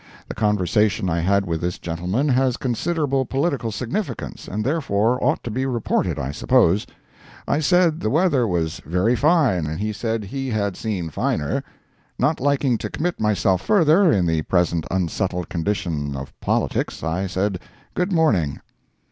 The 0.27 0.33
conversation 0.33 1.11
I 1.11 1.19
had 1.19 1.45
with 1.45 1.61
this 1.61 1.77
gentleman 1.77 2.27
has 2.29 2.57
considerable 2.57 3.23
political 3.23 3.71
significance, 3.71 4.47
and 4.47 4.65
therefore 4.65 5.23
ought 5.23 5.43
to 5.43 5.51
be 5.51 5.67
reported, 5.67 6.17
I 6.17 6.31
suppose. 6.31 6.87
I 7.47 7.59
said 7.59 7.99
the 7.99 8.09
weather 8.09 8.47
was 8.47 8.81
very 8.83 9.15
fine, 9.15 9.67
and 9.67 9.79
he 9.79 9.93
said 9.93 10.23
he 10.23 10.49
had 10.49 10.75
seen 10.75 11.11
finer. 11.11 11.63
Not 12.17 12.39
liking 12.39 12.79
to 12.79 12.89
commit 12.89 13.19
myself 13.19 13.61
further, 13.61 14.11
in 14.11 14.25
the 14.25 14.41
present 14.41 14.85
unsettled 14.89 15.49
condition 15.49 16.15
of 16.17 16.33
politics, 16.39 17.03
I 17.03 17.27
said 17.27 17.59
good 17.93 18.11
morning. 18.11 18.59